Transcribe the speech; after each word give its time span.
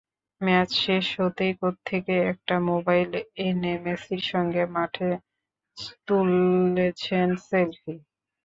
Match 0.41 0.69
শেষ 0.83 1.05
হতেই 1.17 1.53
কোত্থেকে 1.59 2.15
একটা 2.31 2.55
মোবাইল 2.69 3.11
এনে 3.41 3.73
মেসির 3.83 4.21
সঙ্গে 4.31 4.63
মাঠে 4.75 5.09
তুলেছেন 6.07 7.27
সেলফি। 7.47 7.95